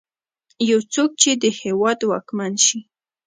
[0.69, 2.79] يو څوک چې د هېواد واکمن شي.